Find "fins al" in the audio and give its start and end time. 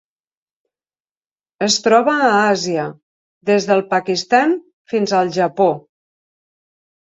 4.95-5.33